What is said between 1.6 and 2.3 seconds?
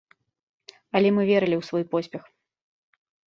свой поспех.